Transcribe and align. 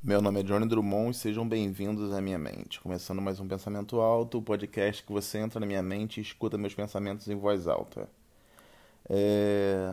Meu 0.00 0.22
nome 0.22 0.38
é 0.38 0.42
Johnny 0.44 0.64
Drummond 0.64 1.10
e 1.10 1.14
sejam 1.14 1.46
bem-vindos 1.46 2.12
à 2.12 2.20
minha 2.20 2.38
mente. 2.38 2.80
Começando 2.80 3.20
mais 3.20 3.40
um 3.40 3.48
Pensamento 3.48 4.00
Alto, 4.00 4.38
o 4.38 4.42
podcast 4.42 5.02
que 5.02 5.10
você 5.10 5.38
entra 5.38 5.58
na 5.58 5.66
minha 5.66 5.82
mente 5.82 6.18
e 6.18 6.22
escuta 6.22 6.56
meus 6.56 6.72
pensamentos 6.72 7.26
em 7.26 7.34
voz 7.34 7.66
alta. 7.66 8.08
É... 9.10 9.92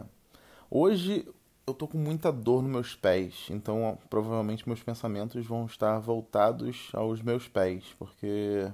Hoje 0.70 1.28
eu 1.65 1.73
tô 1.73 1.88
com 1.88 1.97
muita 1.97 2.31
dor 2.31 2.62
nos 2.62 2.71
meus 2.71 2.96
pés, 2.96 3.47
então 3.49 3.97
provavelmente 4.07 4.68
meus 4.68 4.83
pensamentos 4.83 5.43
vão 5.43 5.65
estar 5.65 5.97
voltados 5.97 6.91
aos 6.93 7.19
meus 7.23 7.47
pés, 7.47 7.95
porque 7.97 8.71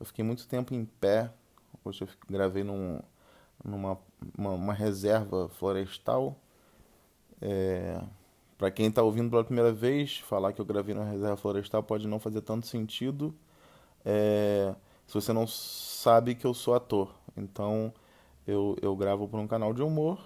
eu 0.00 0.06
fiquei 0.06 0.24
muito 0.24 0.48
tempo 0.48 0.72
em 0.72 0.86
pé. 0.86 1.30
Hoje 1.84 2.00
eu 2.00 2.08
gravei 2.26 2.64
num, 2.64 2.98
numa 3.62 3.98
uma, 4.38 4.50
uma 4.52 4.72
reserva 4.72 5.50
florestal. 5.50 6.34
É 7.42 8.00
para 8.62 8.70
quem 8.70 8.86
está 8.86 9.02
ouvindo 9.02 9.28
pela 9.28 9.42
primeira 9.42 9.72
vez, 9.72 10.18
falar 10.18 10.52
que 10.52 10.60
eu 10.60 10.64
gravei 10.64 10.94
na 10.94 11.02
reserva 11.02 11.36
florestal 11.36 11.82
pode 11.82 12.06
não 12.06 12.20
fazer 12.20 12.42
tanto 12.42 12.64
sentido 12.68 13.34
é, 14.04 14.72
se 15.04 15.14
você 15.14 15.32
não 15.32 15.48
sabe 15.48 16.36
que 16.36 16.46
eu 16.46 16.54
sou 16.54 16.72
ator. 16.72 17.12
Então, 17.36 17.92
eu, 18.46 18.76
eu 18.80 18.94
gravo 18.94 19.26
por 19.26 19.40
um 19.40 19.48
canal 19.48 19.74
de 19.74 19.82
humor 19.82 20.16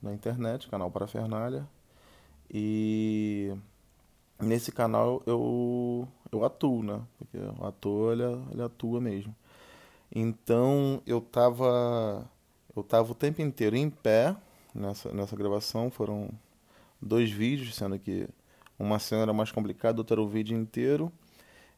na 0.00 0.14
internet, 0.14 0.66
canal 0.66 0.90
Parafernália. 0.90 1.68
E 2.50 3.54
nesse 4.40 4.72
canal 4.72 5.22
eu, 5.26 6.08
eu 6.32 6.42
atuo, 6.42 6.82
né? 6.82 7.02
Porque 7.18 7.36
o 7.36 7.66
ator, 7.66 8.14
ele, 8.14 8.22
ele 8.50 8.62
atua 8.62 8.98
mesmo. 8.98 9.36
Então, 10.10 11.02
eu 11.06 11.20
tava, 11.20 12.26
eu 12.74 12.82
tava 12.82 13.12
o 13.12 13.14
tempo 13.14 13.42
inteiro 13.42 13.76
em 13.76 13.90
pé 13.90 14.34
nessa, 14.74 15.12
nessa 15.12 15.36
gravação. 15.36 15.90
Foram 15.90 16.30
dois 17.04 17.30
vídeos, 17.30 17.74
sendo 17.74 17.98
que 17.98 18.28
uma 18.78 18.98
cena 18.98 19.22
era 19.22 19.32
mais 19.32 19.52
complicada, 19.52 20.00
outra 20.00 20.14
era 20.14 20.22
o 20.22 20.28
vídeo 20.28 20.56
inteiro. 20.56 21.12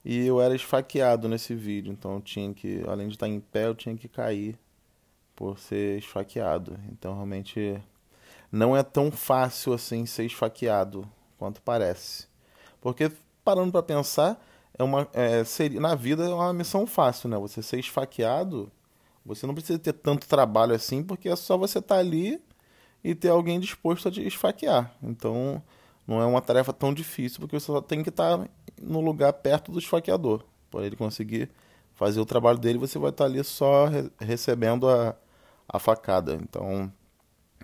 E 0.05 0.25
eu 0.25 0.41
era 0.41 0.55
esfaqueado 0.55 1.29
nesse 1.29 1.55
vídeo, 1.55 1.93
então 1.93 2.15
eu 2.15 2.21
tinha 2.21 2.55
que, 2.55 2.82
além 2.87 3.09
de 3.09 3.15
estar 3.15 3.29
em 3.29 3.41
pé, 3.41 3.66
eu 3.66 3.74
tinha 3.74 3.97
que 3.97 4.09
cair 4.09 4.57
por 5.35 5.59
ser 5.59 5.99
esfaqueado. 5.99 6.79
Então 6.93 7.15
realmente 7.15 7.82
não 8.51 8.77
é 8.77 8.82
tão 8.82 9.10
fácil 9.10 9.73
assim 9.73 10.07
ser 10.07 10.24
esfaqueado 10.24 11.09
quanto 11.37 11.60
parece. 11.60 12.29
Porque 12.80 13.10
parando 13.45 13.73
para 13.73 13.82
pensar, 13.82 14.41
é 14.79 14.82
uma 14.82 15.09
é, 15.13 15.43
seria, 15.45 15.80
na 15.80 15.95
vida 15.95 16.24
é 16.24 16.32
uma 16.32 16.52
missão 16.52 16.87
fácil, 16.87 17.29
né? 17.29 17.37
Você 17.38 17.60
ser 17.60 17.80
esfaqueado, 17.80 18.71
você 19.24 19.47
não 19.47 19.54
precisa 19.54 19.79
ter 19.79 19.93
tanto 19.93 20.29
trabalho 20.29 20.74
assim, 20.74 21.02
porque 21.02 21.29
é 21.29 21.37
só 21.37 21.59
você 21.59 21.80
estar 21.80 21.97
tá 21.97 22.01
ali 22.01 22.41
e 23.07 23.15
ter 23.15 23.29
alguém 23.29 23.60
disposto 23.60 24.09
a 24.09 24.10
te 24.10 24.26
esfaquear. 24.26 24.93
Então, 25.01 25.62
não 26.04 26.21
é 26.21 26.26
uma 26.26 26.43
tarefa 26.43 26.73
tão 26.73 26.93
difícil, 26.93 27.38
porque 27.38 27.59
você 27.59 27.66
só 27.66 27.80
tem 27.80 28.02
que 28.02 28.09
estar 28.09 28.48
no 28.82 29.01
lugar 29.01 29.32
perto 29.32 29.71
do 29.71 29.79
esfaqueador. 29.79 30.43
Para 30.68 30.85
ele 30.85 30.96
conseguir 30.96 31.48
fazer 31.95 32.18
o 32.18 32.26
trabalho 32.26 32.59
dele, 32.59 32.80
você 32.80 32.98
vai 32.98 33.10
estar 33.10 33.26
ali 33.26 33.43
só 33.45 33.87
re 33.87 34.10
recebendo 34.18 34.88
a, 34.88 35.15
a 35.68 35.79
facada. 35.79 36.35
Então, 36.35 36.93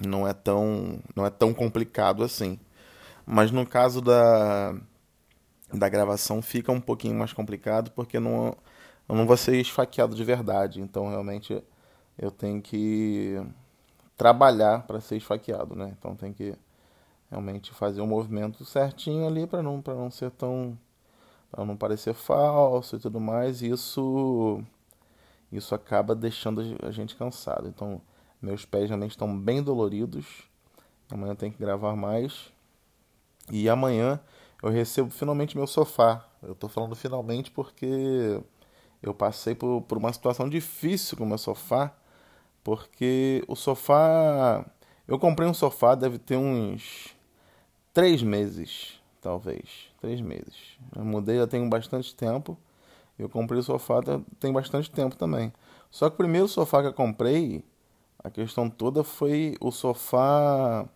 não 0.07 0.29
é 0.29 0.33
tão 0.33 1.01
não 1.17 1.27
é 1.27 1.31
tão 1.31 1.53
complicado 1.53 2.23
assim. 2.23 2.59
Mas 3.27 3.51
no 3.51 3.67
caso 3.67 4.01
da 4.01 4.75
da 5.73 5.89
gravação 5.89 6.43
fica 6.43 6.71
um 6.73 6.81
pouquinho 6.81 7.17
mais 7.17 7.33
complicado 7.33 7.91
porque 7.93 8.21
não 8.21 8.57
eu 9.09 9.17
não 9.17 9.27
vou 9.27 9.37
ser 9.37 9.57
esfaqueado 9.57 10.15
de 10.15 10.25
verdade. 10.25 10.81
Então, 10.81 11.09
realmente 11.11 11.63
eu 12.19 12.31
tenho 12.31 12.63
que 12.63 13.41
trabalhar 14.23 14.87
para 14.87 15.01
ser 15.01 15.17
esfaqueado, 15.17 15.75
né? 15.75 15.97
Então 15.99 16.15
tem 16.15 16.33
que 16.33 16.55
realmente 17.29 17.73
fazer 17.73 18.01
o 18.01 18.05
um 18.05 18.07
movimento 18.07 18.65
certinho 18.65 19.27
ali 19.27 19.49
para 19.49 19.61
não 19.61 19.83
para 19.83 19.95
não 19.95 20.13
ser 20.13 20.31
tão 20.31 20.79
para 21.51 21.65
não 21.65 21.77
parecer 21.77 22.15
falso 22.15 22.95
e 22.95 22.99
tudo 23.01 23.19
mais. 23.19 23.63
E 23.63 23.71
isso 23.71 24.63
isso 25.51 25.75
acaba 25.75 26.15
deixando 26.15 26.63
a 26.85 26.93
gente 26.93 27.17
cansado. 27.17 27.67
Então 27.67 28.01
meus 28.41 28.65
pés 28.65 28.89
realmente 28.89 29.11
estão 29.11 29.37
bem 29.37 29.61
doloridos. 29.61 30.45
Amanhã 31.11 31.35
tem 31.35 31.51
que 31.51 31.59
gravar 31.59 31.97
mais. 31.97 32.53
E 33.51 33.69
amanhã 33.69 34.21
eu 34.63 34.71
recebo 34.71 35.11
finalmente 35.11 35.57
meu 35.57 35.67
sofá. 35.67 36.25
Eu 36.41 36.53
estou 36.53 36.71
falando 36.71 36.95
finalmente 36.95 37.51
porque 37.51 38.41
eu 39.03 39.13
passei 39.13 39.57
por, 39.57 39.83
por 39.83 39.99
uma 39.99 40.13
situação 40.13 40.49
difícil 40.49 41.17
com 41.17 41.25
o 41.25 41.27
meu 41.27 41.39
sofá 41.39 41.93
porque 42.63 43.45
o 43.49 43.57
sofá. 43.57 44.65
Eu 45.07 45.19
comprei 45.19 45.49
um 45.49 45.55
sofá, 45.55 45.95
deve 45.95 46.19
ter 46.19 46.37
uns 46.37 47.15
três 47.93 48.23
meses, 48.23 49.01
talvez. 49.21 49.91
Três 50.01 50.21
meses. 50.21 50.79
Eu 50.97 51.05
mudei 51.05 51.39
já 51.39 51.47
tem 51.47 51.69
bastante 51.69 52.15
tempo. 52.15 52.57
Eu 53.19 53.29
comprei 53.29 53.61
o 53.61 53.63
sofá 53.63 54.01
tem 54.41 54.53
bastante 54.53 54.91
tempo 54.91 55.17
também. 55.17 55.53
Só 55.91 56.09
que 56.09 56.15
o 56.15 56.19
primeiro 56.19 56.49
sofá 56.49 56.81
que 56.81 56.89
eu 56.89 56.93
comprei, 56.93 57.65
a 58.19 58.31
questão 58.31 58.71
toda 58.71 59.05
foi 59.05 59.57
o 59.61 59.71
sofá. 59.71 60.89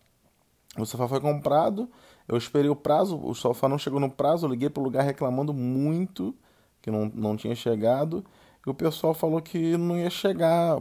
O 0.78 0.84
sofá 0.84 1.08
foi 1.08 1.20
comprado, 1.20 1.90
eu 2.28 2.36
esperei 2.36 2.68
o 2.70 2.76
prazo, 2.76 3.18
o 3.22 3.34
sofá 3.34 3.68
não 3.68 3.78
chegou 3.78 3.98
no 4.00 4.10
prazo, 4.10 4.46
eu 4.46 4.50
liguei 4.50 4.68
para 4.68 4.80
o 4.80 4.84
lugar 4.84 5.02
reclamando 5.02 5.54
muito 5.54 6.34
que 6.82 6.90
não, 6.90 7.10
não 7.14 7.36
tinha 7.36 7.54
chegado. 7.54 8.24
O 8.66 8.74
pessoal 8.74 9.14
falou 9.14 9.40
que 9.40 9.76
não 9.76 9.96
ia 9.96 10.10
chegar. 10.10 10.76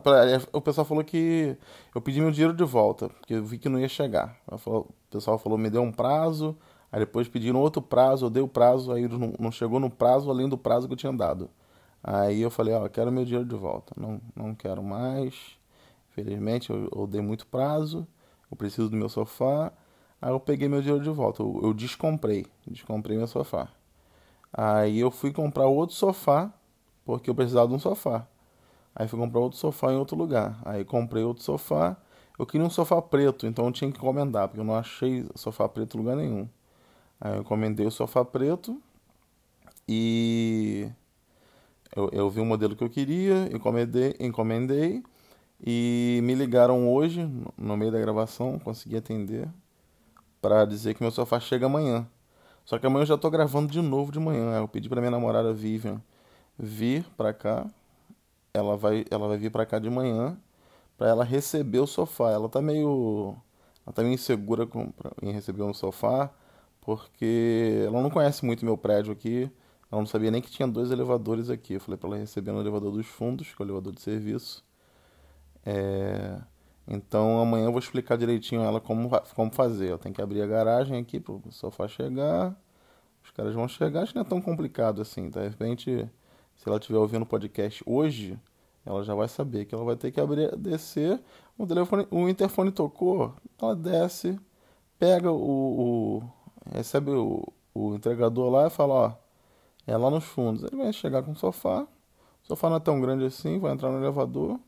O 0.52 0.60
pessoal 0.60 0.84
falou 0.86 1.04
que 1.04 1.56
eu 1.94 2.02
pedi 2.02 2.20
meu 2.20 2.32
dinheiro 2.32 2.52
de 2.56 2.64
volta, 2.64 3.10
porque 3.10 3.36
eu 3.36 3.46
vi 3.46 3.60
que 3.60 3.70
não 3.70 3.80
ia 3.80 3.88
chegar. 3.88 4.36
O 4.48 4.88
pessoal 5.12 5.38
falou, 5.38 5.56
me 5.56 5.70
deu 5.70 5.84
um 5.84 5.92
prazo, 5.92 6.58
aí 6.92 7.00
depois 7.00 7.28
pediram 7.28 7.60
outro 7.60 7.84
prazo, 7.84 8.26
eu 8.26 8.30
dei 8.32 8.42
o 8.42 8.48
prazo, 8.48 8.92
aí 8.92 9.08
não 9.40 9.52
chegou 9.52 9.80
no 9.80 9.90
prazo 9.90 10.32
além 10.32 10.50
do 10.50 10.58
prazo 10.58 10.88
que 10.88 10.94
eu 10.94 10.98
tinha 10.98 11.14
dado. 11.14 11.48
Aí 12.04 12.42
eu 12.42 12.50
falei, 12.50 12.74
ó, 12.74 12.90
quero 12.90 13.12
meu 13.12 13.24
dinheiro 13.24 13.46
de 13.46 13.56
volta, 13.56 13.94
não, 13.96 14.20
não 14.36 14.56
quero 14.56 14.82
mais. 14.84 15.36
Infelizmente 16.12 16.72
eu, 16.72 16.90
eu 16.96 17.06
dei 17.06 17.22
muito 17.22 17.46
prazo, 17.46 18.08
eu 18.50 18.58
preciso 18.58 18.90
do 18.90 18.98
meu 18.98 19.10
sofá. 19.10 19.72
Aí 20.20 20.32
eu 20.32 20.40
peguei 20.40 20.68
meu 20.68 20.82
dinheiro 20.82 21.04
de 21.04 21.10
volta, 21.12 21.44
eu, 21.44 21.60
eu 21.62 21.74
descomprei, 21.74 22.48
descomprei 22.66 23.16
meu 23.16 23.28
sofá. 23.28 23.68
Aí 24.52 25.00
eu 25.00 25.12
fui 25.12 25.32
comprar 25.32 25.68
outro 25.68 25.96
sofá 25.96 26.52
porque 27.06 27.30
eu 27.30 27.36
precisava 27.36 27.68
de 27.68 27.76
um 27.76 27.80
sofá. 27.80 28.28
Aí 28.96 29.08
fui 29.08 29.20
comprar 29.20 29.40
outro 29.40 29.58
sofá 29.60 29.92
em 29.92 29.98
outro 29.98 30.18
lugar. 30.18 30.60
Aí 30.66 30.84
comprei 30.84 31.24
outro 31.24 31.44
sofá. 31.44 31.96
Eu 32.40 32.46
queria 32.46 32.66
um 32.66 32.70
sofá 32.70 33.02
preto, 33.02 33.46
então 33.46 33.66
eu 33.68 33.72
tinha 33.72 33.92
que 33.92 33.98
encomendar, 33.98 34.48
porque 34.48 34.60
eu 34.60 34.66
não 34.66 34.76
achei 34.76 35.26
sofá 35.36 35.70
preto 35.70 35.96
em 35.96 36.00
lugar 36.02 36.16
nenhum. 36.18 36.50
Aí 37.22 37.34
eu 37.36 37.42
encomendei 37.42 37.86
o 37.86 37.92
sofá 37.92 38.26
preto 38.26 38.82
e 39.88 40.90
eu, 41.96 42.10
eu 42.12 42.30
vi 42.30 42.42
o 42.42 42.46
modelo 42.46 42.76
que 42.76 42.84
eu 42.84 42.90
queria, 42.90 43.50
encomendei, 43.54 44.16
encomendei 44.20 45.04
e 45.66 46.20
me 46.24 46.36
ligaram 46.36 46.92
hoje, 46.94 47.30
no 47.58 47.78
meio 47.78 47.92
da 47.92 48.00
gravação, 48.00 48.60
consegui 48.60 48.98
atender, 48.98 49.48
para 50.42 50.66
dizer 50.66 50.94
que 50.94 51.02
meu 51.02 51.12
sofá 51.12 51.40
chega 51.40 51.68
amanhã. 51.68 52.06
Só 52.66 52.78
que 52.80 52.86
amanhã 52.86 53.04
eu 53.04 53.08
já 53.08 53.16
estou 53.16 53.32
gravando 53.32 53.72
de 53.72 53.82
novo 53.82 54.12
de 54.12 54.20
manhã. 54.20 54.58
Eu 54.58 54.68
pedi 54.68 54.90
para 54.90 55.00
minha 55.00 55.12
namorada 55.12 55.54
Vivian 55.54 56.02
vir 56.58 57.06
para 57.18 57.34
cá. 57.34 57.68
Ela 58.54 58.78
vai, 58.78 59.06
ela 59.12 59.28
vai 59.28 59.38
vir 59.38 59.52
para 59.52 59.66
cá 59.66 59.80
de 59.80 59.90
manhã 59.90 60.38
para 60.98 61.10
ela 61.10 61.24
receber 61.24 61.80
o 61.80 61.88
sofá. 61.88 62.32
Ela 62.32 62.50
tá 62.50 62.62
meio, 62.62 63.36
ela 63.86 63.94
tá 63.94 64.02
meio 64.02 64.14
insegura 64.14 64.66
com, 64.66 64.92
pra, 64.92 65.12
em 65.22 65.32
receber 65.32 65.64
um 65.64 65.74
sofá, 65.74 66.32
porque 66.82 67.84
ela 67.86 68.02
não 68.02 68.10
conhece 68.10 68.46
muito 68.46 68.66
meu 68.66 68.78
prédio 68.78 69.12
aqui. 69.12 69.52
Ela 69.92 70.02
não 70.02 70.08
sabia 70.08 70.32
nem 70.32 70.42
que 70.42 70.50
tinha 70.50 70.68
dois 70.68 70.92
elevadores 70.92 71.50
aqui. 71.50 71.76
Eu 71.76 71.82
falei 71.82 71.98
para 71.98 72.10
ela 72.10 72.18
receber 72.18 72.52
no 72.52 72.62
elevador 72.62 72.92
dos 72.92 73.08
fundos, 73.08 73.54
que 73.54 73.62
é 73.62 73.66
o 73.66 73.68
elevador 73.68 73.94
de 73.94 74.02
serviço. 74.02 74.64
É... 75.66 76.40
Então 76.88 77.40
amanhã 77.40 77.66
eu 77.66 77.72
vou 77.72 77.80
explicar 77.80 78.18
direitinho 78.18 78.62
ela 78.62 78.80
como, 78.80 79.10
como 79.36 79.52
fazer. 79.54 79.92
Eu 79.92 79.98
tenho 79.98 80.14
que 80.14 80.22
abrir 80.22 80.42
a 80.42 80.48
garagem 80.48 81.00
aqui 81.00 81.20
para 81.20 81.34
o 81.34 81.42
sofá 81.52 81.88
chegar. 81.88 82.56
Os 83.24 83.32
caras 83.32 83.56
vão 83.56 83.68
chegar, 83.68 84.04
acho 84.04 84.14
que 84.14 84.20
não 84.20 84.26
é 84.26 84.30
tão 84.30 84.42
complicado 84.42 85.02
assim. 85.02 85.30
Tá? 85.32 85.42
De 85.42 85.50
repente 85.50 86.10
se 86.56 86.68
ela 86.68 86.78
estiver 86.78 86.98
ouvindo 87.00 87.24
o 87.24 87.26
podcast 87.26 87.84
hoje, 87.86 88.40
ela 88.86 89.04
já 89.04 89.16
vai 89.16 89.28
saber 89.28 89.66
que 89.66 89.74
ela 89.74 89.84
vai 89.84 89.96
ter 89.96 90.12
que 90.12 90.20
abrir, 90.20 90.56
descer, 90.56 91.20
o 91.58 91.66
telefone, 91.66 92.08
o 92.12 92.30
interfone 92.30 92.72
tocou, 92.72 93.34
ela 93.60 93.76
desce, 93.76 94.40
pega 95.00 95.32
o, 95.32 96.20
o 96.20 96.24
recebe 96.72 97.12
o, 97.12 97.44
o 97.74 97.96
entregador 97.96 98.50
lá 98.50 98.68
e 98.68 98.70
fala, 98.70 98.94
ó, 98.94 99.14
é 99.88 99.96
lá 99.98 100.10
nos 100.10 100.24
fundos. 100.24 100.64
Ele 100.64 100.78
vai 100.78 100.94
chegar 100.94 101.24
com 101.24 101.32
o 101.32 101.36
sofá, 101.36 101.88
o 102.44 102.48
sofá 102.48 102.70
não 102.70 102.78
é 102.78 102.80
tão 102.80 103.00
grande 103.00 103.26
assim, 103.26 103.60
vai 103.60 103.74
entrar 103.74 103.92
no 103.92 103.98
elevador, 103.98 104.60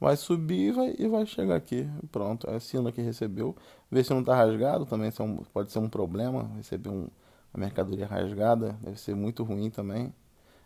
vai 0.00 0.16
subir 0.16 0.68
e 0.68 0.72
vai, 0.72 0.94
e 0.98 1.08
vai 1.08 1.26
chegar 1.26 1.56
aqui. 1.56 1.88
Pronto, 2.10 2.48
é 2.48 2.56
assina 2.56 2.90
que 2.90 3.00
recebeu. 3.02 3.54
Ver 3.90 4.04
se 4.04 4.10
não 4.10 4.20
está 4.20 4.34
rasgado 4.34 4.86
também, 4.86 5.08
é 5.08 5.44
pode 5.52 5.70
ser 5.70 5.78
um 5.78 5.88
problema, 5.88 6.50
receber 6.56 6.88
um, 6.88 7.08
uma 7.52 7.60
mercadoria 7.64 8.06
rasgada, 8.06 8.78
deve 8.82 8.98
ser 8.98 9.14
muito 9.14 9.44
ruim 9.44 9.70
também. 9.70 10.12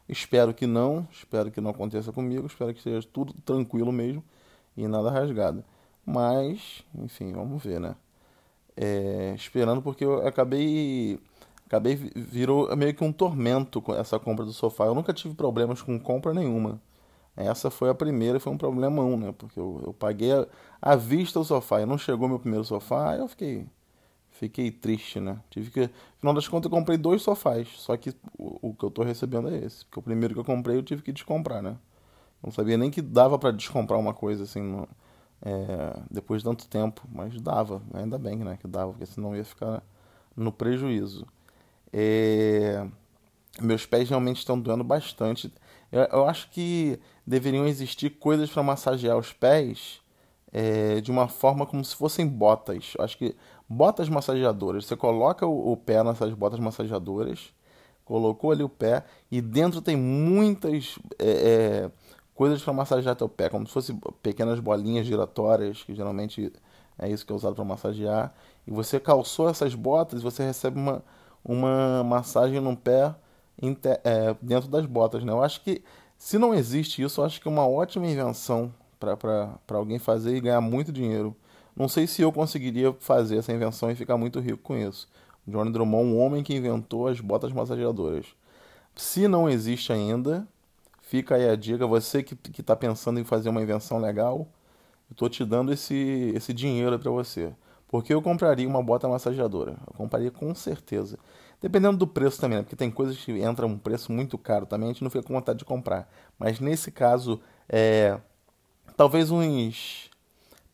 Espero 0.08 0.52
que 0.52 0.66
não, 0.66 1.08
espero 1.10 1.50
que 1.50 1.60
não 1.60 1.70
aconteça 1.70 2.12
comigo, 2.12 2.46
espero 2.46 2.74
que 2.74 2.82
seja 2.82 3.06
tudo 3.10 3.32
tranquilo 3.44 3.90
mesmo 3.92 4.22
e 4.76 4.86
nada 4.86 5.10
rasgado. 5.10 5.64
Mas, 6.04 6.84
enfim, 6.94 7.32
vamos 7.32 7.62
ver, 7.62 7.80
né? 7.80 7.96
É, 8.76 9.34
esperando 9.36 9.80
porque 9.82 10.04
eu 10.04 10.26
acabei 10.26 11.18
acabei 11.66 11.96
virou 12.14 12.74
meio 12.76 12.94
que 12.94 13.04
um 13.04 13.12
tormento 13.12 13.80
com 13.80 13.94
essa 13.94 14.18
compra 14.18 14.44
do 14.44 14.52
sofá. 14.52 14.86
Eu 14.86 14.94
nunca 14.94 15.12
tive 15.12 15.34
problemas 15.34 15.82
com 15.82 15.98
compra 15.98 16.34
nenhuma. 16.34 16.80
Essa 17.36 17.70
foi 17.70 17.90
a 17.90 17.94
primeira, 17.94 18.38
foi 18.38 18.52
um 18.52 18.58
problemão, 18.58 19.16
né? 19.16 19.32
Porque 19.36 19.58
eu, 19.58 19.82
eu 19.86 19.92
paguei 19.92 20.30
à 20.80 20.96
vista 20.96 21.40
o 21.40 21.44
sofá 21.44 21.80
e 21.82 21.86
não 21.86 21.98
chegou 21.98 22.28
meu 22.28 22.38
primeiro 22.38 22.64
sofá, 22.64 23.16
eu 23.16 23.26
fiquei 23.28 23.66
fiquei 24.34 24.70
triste, 24.70 25.20
né? 25.20 25.40
Tive 25.50 25.70
que, 25.70 25.90
final 26.18 26.34
das 26.34 26.46
contas, 26.48 26.70
eu 26.70 26.76
comprei 26.76 26.98
dois 26.98 27.22
sofás, 27.22 27.68
só 27.76 27.96
que 27.96 28.10
o, 28.36 28.70
o 28.70 28.74
que 28.74 28.84
eu 28.84 28.90
tô 28.90 29.02
recebendo 29.02 29.48
é 29.48 29.56
esse, 29.58 29.84
porque 29.86 30.00
o 30.00 30.02
primeiro 30.02 30.34
que 30.34 30.40
eu 30.40 30.44
comprei 30.44 30.76
eu 30.76 30.82
tive 30.82 31.02
que 31.02 31.12
descomprar, 31.12 31.62
né? 31.62 31.76
Não 32.42 32.50
sabia 32.50 32.76
nem 32.76 32.90
que 32.90 33.00
dava 33.00 33.38
para 33.38 33.52
descomprar 33.52 33.98
uma 33.98 34.12
coisa 34.12 34.44
assim, 34.44 34.62
no, 34.62 34.88
é, 35.42 36.00
depois 36.10 36.42
de 36.42 36.48
tanto 36.48 36.68
tempo, 36.68 37.02
mas 37.10 37.40
dava, 37.40 37.82
ainda 37.94 38.18
bem, 38.18 38.36
né? 38.38 38.58
Que 38.60 38.66
dava, 38.66 38.92
porque 38.92 39.06
senão 39.06 39.36
ia 39.36 39.44
ficar 39.44 39.82
no 40.36 40.52
prejuízo. 40.52 41.26
É, 41.92 42.86
meus 43.60 43.86
pés 43.86 44.08
realmente 44.08 44.38
estão 44.38 44.58
doendo 44.60 44.84
bastante. 44.84 45.52
Eu, 45.92 46.02
eu 46.12 46.28
acho 46.28 46.50
que 46.50 46.98
deveriam 47.26 47.66
existir 47.66 48.10
coisas 48.10 48.50
para 48.50 48.62
massagear 48.62 49.16
os 49.16 49.32
pés 49.32 50.02
é, 50.54 51.00
de 51.00 51.10
uma 51.10 51.26
forma 51.28 51.66
como 51.66 51.84
se 51.84 51.96
fossem 51.96 52.26
botas. 52.26 52.94
Eu 52.96 53.04
acho 53.04 53.18
que 53.18 53.36
botas 53.68 54.08
massageadoras. 54.08 54.86
Você 54.86 54.96
coloca 54.96 55.46
o, 55.46 55.72
o 55.72 55.76
pé 55.76 56.02
nessas 56.02 56.32
botas 56.34 56.58
massageadoras, 56.60 57.52
colocou 58.04 58.52
ali 58.52 58.62
o 58.62 58.68
pé 58.68 59.04
e 59.30 59.40
dentro 59.40 59.80
tem 59.80 59.96
muitas 59.96 60.98
é, 61.18 61.30
é, 61.86 61.90
coisas 62.34 62.62
para 62.62 62.72
massagear 62.72 63.16
teu 63.16 63.28
pé, 63.28 63.48
como 63.48 63.66
se 63.66 63.72
fossem 63.72 63.98
pequenas 64.22 64.60
bolinhas 64.60 65.06
giratórias, 65.06 65.82
que 65.82 65.94
geralmente 65.94 66.52
é 66.98 67.08
isso 67.08 67.26
que 67.26 67.32
é 67.32 67.36
usado 67.36 67.54
para 67.54 67.64
massagear. 67.64 68.34
E 68.66 68.70
você 68.70 69.00
calçou 69.00 69.48
essas 69.48 69.74
botas, 69.74 70.22
você 70.22 70.44
recebe 70.44 70.78
uma, 70.78 71.02
uma 71.44 72.04
massagem 72.04 72.60
no 72.60 72.76
pé 72.76 73.14
é, 74.04 74.34
dentro 74.40 74.68
das 74.68 74.86
botas. 74.86 75.24
Né? 75.24 75.32
Eu 75.32 75.42
acho 75.42 75.60
que 75.62 75.82
se 76.16 76.38
não 76.38 76.54
existe 76.54 77.02
isso, 77.02 77.20
eu 77.20 77.24
acho 77.24 77.40
que 77.40 77.48
é 77.48 77.50
uma 77.50 77.66
ótima 77.66 78.06
invenção 78.06 78.72
para 78.98 79.76
alguém 79.76 79.98
fazer 79.98 80.36
e 80.36 80.40
ganhar 80.40 80.60
muito 80.60 80.92
dinheiro. 80.92 81.36
Não 81.76 81.88
sei 81.88 82.06
se 82.06 82.22
eu 82.22 82.30
conseguiria 82.32 82.92
fazer 83.00 83.36
essa 83.38 83.52
invenção 83.52 83.90
e 83.90 83.94
ficar 83.94 84.16
muito 84.16 84.38
rico 84.38 84.58
com 84.58 84.76
isso. 84.76 85.08
Johnny 85.46 85.72
Drummond, 85.72 86.08
um 86.08 86.18
homem 86.18 86.42
que 86.42 86.54
inventou 86.54 87.08
as 87.08 87.20
botas 87.20 87.52
massageadoras. 87.52 88.26
Se 88.94 89.26
não 89.26 89.48
existe 89.48 89.92
ainda, 89.92 90.46
fica 91.02 91.34
aí 91.34 91.48
a 91.48 91.56
dica. 91.56 91.86
Você 91.86 92.22
que 92.22 92.36
está 92.60 92.76
pensando 92.76 93.18
em 93.18 93.24
fazer 93.24 93.48
uma 93.48 93.62
invenção 93.62 93.98
legal, 93.98 94.48
eu 95.10 95.12
estou 95.12 95.28
te 95.28 95.44
dando 95.44 95.72
esse, 95.72 96.32
esse 96.34 96.52
dinheiro 96.52 96.98
para 96.98 97.10
você. 97.10 97.52
Porque 97.88 98.14
eu 98.14 98.22
compraria 98.22 98.68
uma 98.68 98.82
bota 98.82 99.08
massageadora. 99.08 99.76
Eu 99.86 99.94
compraria 99.94 100.30
com 100.30 100.54
certeza. 100.54 101.18
Dependendo 101.60 101.96
do 101.96 102.06
preço 102.06 102.40
também, 102.40 102.58
né? 102.58 102.62
porque 102.62 102.76
tem 102.76 102.90
coisas 102.90 103.16
que 103.16 103.32
entram 103.42 103.68
um 103.68 103.78
preço 103.78 104.12
muito 104.12 104.36
caro 104.36 104.66
também, 104.66 104.90
a 104.90 104.92
gente 104.92 105.02
não 105.02 105.10
fica 105.10 105.24
com 105.24 105.34
vontade 105.34 105.58
de 105.58 105.64
comprar. 105.64 106.12
Mas 106.38 106.60
nesse 106.60 106.90
caso, 106.90 107.40
é, 107.68 108.18
talvez 108.96 109.30
uns 109.30 110.10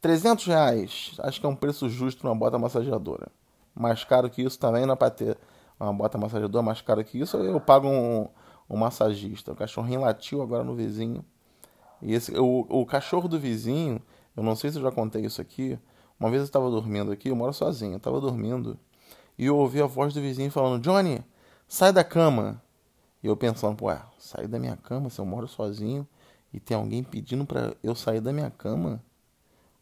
300 0.00 0.46
reais. 0.46 1.16
Acho 1.20 1.40
que 1.40 1.46
é 1.46 1.48
um 1.48 1.56
preço 1.56 1.88
justo 1.88 2.26
uma 2.26 2.34
bota 2.34 2.58
massageadora. 2.58 3.28
Mais 3.74 4.04
caro 4.04 4.28
que 4.30 4.42
isso 4.42 4.58
também 4.58 4.86
não 4.86 4.94
é 4.94 4.96
para 4.96 5.10
ter 5.10 5.38
uma 5.78 5.92
bota 5.92 6.18
massageadora 6.18 6.62
mais 6.62 6.80
caro 6.80 7.04
que 7.04 7.18
isso. 7.18 7.36
Eu 7.36 7.60
pago 7.60 7.88
um, 7.88 8.28
um 8.68 8.76
massagista. 8.76 9.52
O 9.52 9.56
cachorrinho 9.56 10.00
latiu 10.00 10.42
agora 10.42 10.64
no 10.64 10.74
vizinho. 10.74 11.24
E 12.02 12.14
esse, 12.14 12.32
o, 12.38 12.66
o 12.68 12.86
cachorro 12.86 13.28
do 13.28 13.38
vizinho, 13.38 14.00
eu 14.36 14.42
não 14.42 14.56
sei 14.56 14.70
se 14.70 14.78
eu 14.78 14.82
já 14.82 14.90
contei 14.90 15.24
isso 15.24 15.40
aqui. 15.40 15.78
Uma 16.18 16.30
vez 16.30 16.40
eu 16.40 16.46
estava 16.46 16.70
dormindo 16.70 17.12
aqui, 17.12 17.28
eu 17.28 17.36
moro 17.36 17.52
sozinho, 17.52 17.94
eu 17.94 17.98
estava 17.98 18.20
dormindo. 18.20 18.78
E 19.38 19.46
eu 19.46 19.56
ouvi 19.56 19.80
a 19.80 19.86
voz 19.86 20.12
do 20.12 20.20
vizinho 20.20 20.50
falando: 20.50 20.82
Johnny, 20.82 21.24
sai 21.66 21.92
da 21.92 22.04
cama. 22.04 22.62
E 23.22 23.26
eu 23.26 23.36
pensando, 23.36 23.84
ué, 23.84 24.00
sair 24.18 24.48
da 24.48 24.58
minha 24.58 24.76
cama 24.76 25.10
se 25.10 25.20
eu 25.20 25.26
moro 25.26 25.46
sozinho 25.46 26.08
e 26.52 26.58
tem 26.58 26.74
alguém 26.76 27.02
pedindo 27.02 27.44
para 27.44 27.74
eu 27.82 27.94
sair 27.94 28.20
da 28.20 28.32
minha 28.32 28.50
cama? 28.50 29.02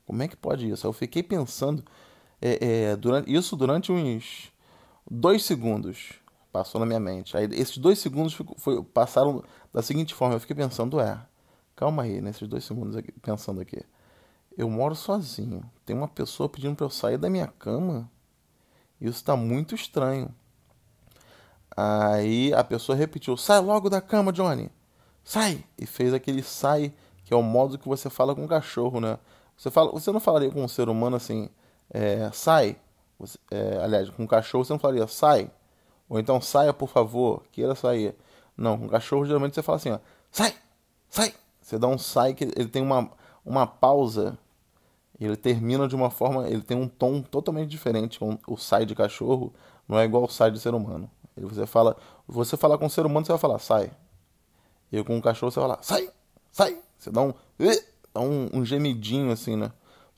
Como 0.08 0.22
é 0.22 0.26
que 0.26 0.36
pode 0.38 0.66
isso? 0.66 0.86
Eu 0.86 0.92
fiquei 0.94 1.22
pensando 1.22 1.84
é, 2.40 2.92
é, 2.92 2.96
durante, 2.96 3.30
isso 3.30 3.54
durante 3.54 3.92
uns 3.92 4.50
dois 5.08 5.44
segundos. 5.44 6.14
Passou 6.50 6.78
na 6.78 6.86
minha 6.86 6.98
mente. 6.98 7.36
Aí 7.36 7.46
esses 7.52 7.76
dois 7.76 7.98
segundos 7.98 8.32
foi, 8.56 8.82
passaram 8.82 9.44
da 9.70 9.82
seguinte 9.82 10.14
forma. 10.14 10.34
Eu 10.34 10.40
fiquei 10.40 10.56
pensando, 10.56 10.98
é, 10.98 11.20
calma 11.76 12.04
aí, 12.04 12.22
nesses 12.22 12.48
dois 12.48 12.64
segundos 12.64 12.96
aqui, 12.96 13.12
pensando 13.20 13.60
aqui. 13.60 13.82
Eu 14.56 14.70
moro 14.70 14.94
sozinho. 14.94 15.62
Tem 15.84 15.94
uma 15.94 16.08
pessoa 16.08 16.48
pedindo 16.48 16.74
para 16.74 16.86
eu 16.86 16.90
sair 16.90 17.18
da 17.18 17.28
minha 17.28 17.48
cama. 17.48 18.10
Isso 18.98 19.18
está 19.18 19.36
muito 19.36 19.74
estranho. 19.74 20.34
Aí 21.76 22.50
a 22.54 22.64
pessoa 22.64 22.96
repetiu: 22.96 23.36
Sai 23.36 23.60
logo 23.60 23.90
da 23.90 24.00
cama, 24.00 24.32
Johnny. 24.32 24.70
Sai! 25.22 25.62
E 25.76 25.84
fez 25.84 26.14
aquele 26.14 26.42
sai, 26.42 26.94
que 27.26 27.34
é 27.34 27.36
o 27.36 27.42
modo 27.42 27.78
que 27.78 27.86
você 27.86 28.08
fala 28.08 28.34
com 28.34 28.46
o 28.46 28.48
cachorro, 28.48 29.00
né? 29.00 29.18
Você, 29.58 29.70
fala, 29.70 29.90
você 29.92 30.10
não 30.10 30.20
falaria 30.20 30.50
com 30.50 30.64
um 30.64 30.68
ser 30.68 30.88
humano 30.88 31.16
assim: 31.16 31.50
é, 31.90 32.30
Sai. 32.32 32.76
Você, 33.18 33.38
é, 33.50 33.78
aliás, 33.82 34.08
com 34.08 34.22
um 34.22 34.26
cachorro 34.26 34.64
você 34.64 34.72
não 34.72 34.80
falaria: 34.80 35.06
Sai. 35.06 35.50
Ou 36.08 36.18
então 36.18 36.40
saia, 36.40 36.72
por 36.72 36.88
favor, 36.88 37.42
queira 37.52 37.74
sair. 37.74 38.14
Não, 38.56 38.78
com 38.78 38.86
um 38.86 38.88
cachorro 38.88 39.26
geralmente 39.26 39.54
você 39.54 39.62
fala 39.62 39.76
assim: 39.76 39.90
ó, 39.90 39.98
Sai! 40.30 40.54
Sai! 41.10 41.34
Você 41.60 41.78
dá 41.78 41.86
um 41.86 41.98
sai 41.98 42.32
que 42.32 42.44
ele 42.44 42.68
tem 42.68 42.80
uma, 42.80 43.10
uma 43.44 43.66
pausa 43.66 44.38
ele 45.20 45.36
termina 45.36 45.88
de 45.88 45.96
uma 45.96 46.10
forma, 46.10 46.48
ele 46.48 46.62
tem 46.62 46.76
um 46.76 46.88
tom 46.88 47.20
totalmente 47.20 47.68
diferente. 47.68 48.20
O 48.46 48.56
sai 48.56 48.86
de 48.86 48.94
cachorro 48.94 49.52
não 49.88 49.98
é 49.98 50.04
igual 50.04 50.24
o 50.24 50.28
sai 50.28 50.50
de 50.50 50.60
ser 50.60 50.74
humano. 50.74 51.10
Ele, 51.36 51.46
você 51.46 51.66
fala, 51.66 51.96
você 52.26 52.56
falar 52.56 52.78
com 52.78 52.86
um 52.86 52.88
ser 52.88 53.04
humano, 53.04 53.26
você 53.26 53.32
vai 53.32 53.38
falar 53.38 53.58
sai. 53.58 53.90
E 54.92 55.02
com 55.02 55.16
um 55.16 55.20
cachorro 55.20 55.50
você 55.50 55.58
vai 55.58 55.68
falar 55.68 55.82
sai, 55.82 56.08
sai. 56.52 56.80
Você 56.98 57.10
dá 57.10 57.22
um, 57.22 57.34
dá 58.18 58.20
um, 58.20 58.48
um 58.52 58.64
gemidinho 58.64 59.30
assim, 59.30 59.56
né? 59.56 59.70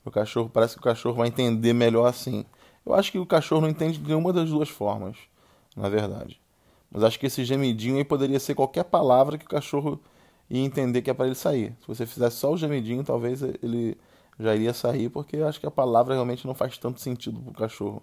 O 0.03 0.09
cachorro 0.09 0.49
parece 0.51 0.73
que 0.73 0.79
o 0.79 0.83
cachorro 0.83 1.15
vai 1.15 1.27
entender 1.27 1.73
melhor 1.73 2.07
assim. 2.07 2.43
Eu 2.83 2.95
acho 2.95 3.11
que 3.11 3.19
o 3.19 3.25
cachorro 3.25 3.61
não 3.61 3.69
entende 3.69 3.99
de 3.99 4.07
nenhuma 4.07 4.33
das 4.33 4.49
duas 4.49 4.67
formas, 4.67 5.15
na 5.75 5.87
verdade. 5.87 6.41
Mas 6.89 7.03
acho 7.03 7.19
que 7.19 7.27
esse 7.27 7.45
gemidinho 7.45 7.97
aí 7.97 8.03
poderia 8.03 8.39
ser 8.39 8.55
qualquer 8.55 8.83
palavra 8.83 9.37
que 9.37 9.45
o 9.45 9.49
cachorro 9.49 10.01
ia 10.49 10.65
entender 10.65 11.03
que 11.03 11.09
é 11.09 11.13
para 11.13 11.27
ele 11.27 11.35
sair. 11.35 11.75
Se 11.81 11.87
você 11.87 12.05
fizesse 12.05 12.37
só 12.37 12.51
o 12.51 12.57
gemidinho, 12.57 13.03
talvez 13.03 13.43
ele 13.43 13.95
já 14.39 14.55
iria 14.55 14.73
sair, 14.73 15.09
porque 15.09 15.37
eu 15.37 15.47
acho 15.47 15.59
que 15.59 15.67
a 15.67 15.71
palavra 15.71 16.15
realmente 16.15 16.47
não 16.47 16.55
faz 16.55 16.77
tanto 16.77 16.99
sentido 16.99 17.39
pro 17.39 17.53
cachorro. 17.53 18.01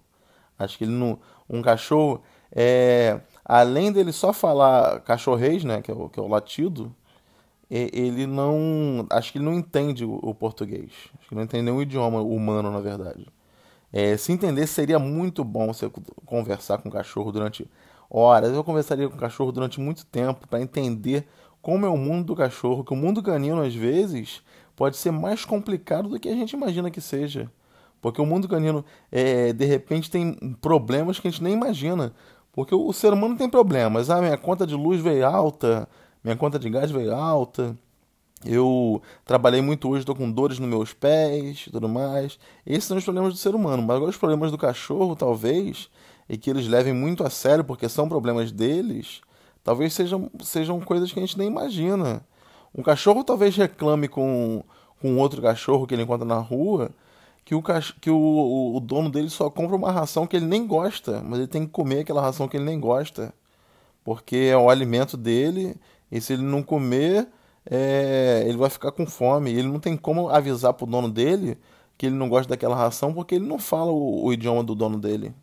Acho 0.56 0.78
que 0.78 0.84
ele 0.84 0.92
não. 0.92 1.18
Um 1.50 1.60
cachorro, 1.60 2.22
é, 2.52 3.20
além 3.44 3.90
dele 3.90 4.12
só 4.12 4.32
falar 4.32 5.00
cachorrês, 5.00 5.64
né, 5.64 5.82
que 5.82 5.90
é 5.90 5.94
o, 5.94 6.08
que 6.08 6.20
é 6.20 6.22
o 6.22 6.28
latido, 6.28 6.94
ele 7.70 8.26
não. 8.26 9.06
Acho 9.10 9.32
que 9.32 9.38
ele 9.38 9.44
não 9.44 9.54
entende 9.54 10.04
o, 10.04 10.34
português. 10.34 10.90
Acho 11.18 11.28
que 11.28 11.34
não 11.34 11.42
entende 11.42 11.64
nenhum 11.64 11.82
idioma 11.82 12.20
humano, 12.20 12.70
na 12.70 12.80
verdade. 12.80 13.26
É, 13.92 14.16
se 14.16 14.32
entender, 14.32 14.66
seria 14.66 14.98
muito 14.98 15.42
bom 15.44 15.66
você 15.66 15.90
conversar 16.26 16.78
com 16.78 16.88
o 16.88 16.92
cachorro 16.92 17.32
durante 17.32 17.68
horas. 18.10 18.52
Eu 18.52 18.64
conversaria 18.64 19.08
com 19.08 19.16
o 19.16 19.20
cachorro 19.20 19.52
durante 19.52 19.80
muito 19.80 20.04
tempo 20.06 20.46
para 20.46 20.60
entender 20.60 21.26
como 21.60 21.86
é 21.86 21.88
o 21.88 21.96
mundo 21.96 22.26
do 22.26 22.36
cachorro, 22.36 22.84
que 22.84 22.92
o 22.92 22.96
mundo 22.96 23.22
canino, 23.22 23.60
às 23.62 23.74
vezes, 23.74 24.42
pode 24.76 24.96
ser 24.96 25.10
mais 25.10 25.44
complicado 25.44 26.08
do 26.08 26.20
que 26.20 26.28
a 26.28 26.34
gente 26.34 26.52
imagina 26.52 26.90
que 26.90 27.00
seja. 27.00 27.50
Porque 28.00 28.20
o 28.20 28.26
mundo 28.26 28.48
canino, 28.48 28.84
é, 29.10 29.52
de 29.52 29.64
repente, 29.64 30.10
tem 30.10 30.34
problemas 30.60 31.18
que 31.18 31.28
a 31.28 31.30
gente 31.30 31.42
nem 31.42 31.54
imagina. 31.54 32.12
Porque 32.52 32.74
o, 32.74 32.92
ser 32.92 33.12
humano 33.12 33.36
tem 33.36 33.48
problemas. 33.48 34.10
Ah, 34.10 34.20
minha 34.20 34.36
conta 34.36 34.66
de 34.66 34.74
luz 34.74 35.00
veio 35.00 35.26
alta, 35.26 35.88
minha 36.22 36.36
conta 36.36 36.58
de 36.58 36.68
gás 36.68 36.90
veio 36.90 37.14
alta. 37.14 37.76
Eu 38.44 39.02
trabalhei 39.24 39.60
muito 39.60 39.88
hoje, 39.88 40.00
estou 40.00 40.14
com 40.14 40.30
dores 40.30 40.58
nos 40.58 40.68
meus 40.68 40.92
pés 40.92 41.64
e 41.66 41.70
tudo 41.70 41.88
mais. 41.88 42.38
Esses 42.64 42.84
são 42.84 42.96
os 42.96 43.04
problemas 43.04 43.32
do 43.32 43.38
ser 43.38 43.54
humano. 43.54 43.82
Mas 43.82 43.96
agora 43.96 44.10
os 44.10 44.16
problemas 44.16 44.50
do 44.50 44.58
cachorro, 44.58 45.16
talvez, 45.16 45.90
e 46.28 46.36
que 46.36 46.48
eles 46.50 46.68
levem 46.68 46.92
muito 46.92 47.24
a 47.24 47.30
sério 47.30 47.64
porque 47.64 47.88
são 47.88 48.08
problemas 48.08 48.52
deles, 48.52 49.22
talvez 49.64 49.92
sejam, 49.92 50.30
sejam 50.40 50.80
coisas 50.80 51.12
que 51.12 51.18
a 51.18 51.22
gente 51.22 51.38
nem 51.38 51.48
imagina. 51.48 52.22
Um 52.74 52.82
cachorro 52.82 53.24
talvez 53.24 53.56
reclame 53.56 54.06
com, 54.06 54.62
com 55.00 55.16
outro 55.18 55.42
cachorro 55.42 55.86
que 55.86 55.94
ele 55.94 56.02
encontra 56.02 56.26
na 56.26 56.38
rua 56.38 56.90
que, 57.48 57.54
o, 57.54 57.62
que 57.98 58.10
o, 58.10 58.76
o 58.76 58.78
dono 58.78 59.08
dele 59.08 59.30
só 59.30 59.48
compra 59.48 59.74
uma 59.74 59.90
ração 59.90 60.26
que 60.26 60.36
ele 60.36 60.44
nem 60.44 60.66
gosta, 60.66 61.22
mas 61.22 61.38
ele 61.38 61.48
tem 61.48 61.64
que 61.64 61.72
comer 61.72 62.00
aquela 62.00 62.20
ração 62.20 62.46
que 62.46 62.58
ele 62.58 62.66
nem 62.66 62.78
gosta, 62.78 63.32
porque 64.04 64.36
é 64.36 64.56
o 64.56 64.68
alimento 64.68 65.16
dele, 65.16 65.74
e 66.10 66.20
se 66.20 66.32
ele 66.32 66.42
não 66.42 66.62
comer, 66.62 67.28
é, 67.70 68.44
ele 68.46 68.56
vai 68.56 68.70
ficar 68.70 68.92
com 68.92 69.06
fome. 69.06 69.50
Ele 69.52 69.68
não 69.68 69.80
tem 69.80 69.96
como 69.96 70.28
avisar 70.28 70.72
pro 70.74 70.86
dono 70.86 71.08
dele 71.08 71.58
que 71.96 72.06
ele 72.06 72.14
não 72.14 72.28
gosta 72.28 72.48
daquela 72.48 72.76
ração, 72.76 73.12
porque 73.12 73.34
ele 73.34 73.46
não 73.46 73.58
fala 73.58 73.90
o, 73.90 74.24
o 74.24 74.32
idioma 74.32 74.62
do 74.62 74.74
dono 74.74 74.98
dele. 74.98 75.34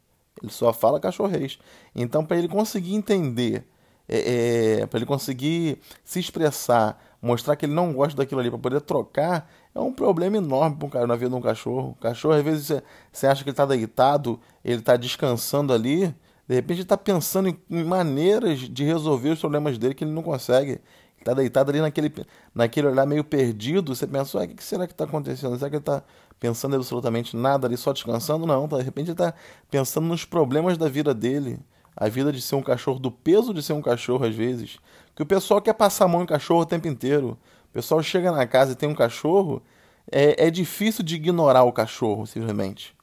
Ele 0.41 0.51
só 0.51 0.71
fala 0.71 0.99
cachorrês. 0.99 1.59
Então, 1.93 2.25
para 2.25 2.37
ele 2.37 2.47
conseguir 2.47 2.95
entender, 2.95 3.65
é, 4.07 4.79
é, 4.81 4.85
para 4.85 4.99
ele 4.99 5.05
conseguir 5.05 5.79
se 6.03 6.19
expressar 6.19 6.97
mostrar 7.25 7.55
que 7.55 7.65
ele 7.65 7.73
não 7.73 7.91
gosta 7.91 8.15
daquilo 8.15 8.39
ali 8.39 8.51
para 8.51 8.59
poder 8.59 8.81
trocar 8.81 9.49
é 9.73 9.79
um 9.79 9.91
problema 9.91 10.37
enorme 10.37 10.77
para 10.77 10.85
um 10.85 10.89
cara 10.89 11.07
na 11.07 11.15
vida 11.15 11.29
de 11.29 11.35
um 11.35 11.41
cachorro. 11.41 11.95
O 11.97 12.01
cachorro, 12.01 12.35
às 12.35 12.43
vezes, 12.43 12.67
você, 12.67 12.83
você 13.11 13.27
acha 13.27 13.43
que 13.43 13.49
ele 13.49 13.53
está 13.53 13.65
deitado, 13.65 14.39
ele 14.63 14.79
está 14.79 14.95
descansando 14.95 15.73
ali, 15.73 16.15
De 16.47 16.55
repente 16.55 16.77
ele 16.77 16.83
está 16.83 16.97
pensando 16.97 17.49
em, 17.49 17.83
maneiras 17.83 18.59
de 18.59 18.83
resolver 18.83 19.29
os 19.29 19.39
problemas 19.39 19.77
dele 19.77 19.93
que 19.93 20.03
ele 20.03 20.11
não 20.11 20.21
consegue. 20.21 20.79
Está 21.17 21.33
deitado 21.33 21.71
ali 21.71 21.81
naquele, 21.81 22.13
naquele 22.53 22.87
olhar 22.87 23.05
meio 23.05 23.23
perdido. 23.23 23.95
Você 23.95 24.05
pensa, 24.05 24.37
o 24.37 24.47
que 24.47 24.63
será 24.63 24.85
que 24.85 24.93
está 24.93 25.05
acontecendo? 25.05 25.57
Será 25.57 25.69
que 25.69 25.77
ele 25.77 25.81
está 25.81 26.03
pensando 26.39 26.75
absolutamente 26.75 27.35
nada 27.35 27.65
ali, 27.65 27.75
só 27.75 27.91
descansando? 27.91 28.45
Não, 28.45 28.67
de 28.67 28.81
repente 28.81 29.07
ele 29.07 29.13
está 29.13 29.33
pensando 29.71 30.07
nos 30.07 30.23
problemas 30.23 30.77
da 30.77 30.87
vida 30.87 31.13
dele. 31.13 31.59
A 31.97 32.09
vida 32.09 32.31
de 32.31 32.41
ser 32.41 32.55
um 32.55 32.61
cachorro, 32.61 32.99
do 32.99 33.09
peso 33.09 33.53
de 33.53 33.63
ser 33.63 33.73
um 33.73 33.81
cachorro 33.81 34.25
às 34.25 34.35
vezes. 34.35 34.77
Que 35.15 35.23
o 35.23 35.25
pessoal 35.25 35.61
quer 35.61 35.73
passar 35.73 36.05
a 36.05 36.07
mão 36.07 36.21
em 36.21 36.25
cachorro 36.27 36.61
o 36.61 36.65
tempo 36.65 36.87
inteiro. 36.87 37.37
O 37.69 37.73
pessoal 37.73 38.03
chega 38.03 38.31
na 38.31 38.45
casa 38.45 38.73
e 38.73 38.75
tem 38.75 38.87
um 38.87 38.93
cachorro, 38.93 39.63
é, 40.11 40.47
é 40.47 40.51
difícil 40.51 41.03
de 41.03 41.15
ignorar 41.15 41.63
o 41.63 41.71
cachorro, 41.71 42.27
simplesmente. 42.27 42.95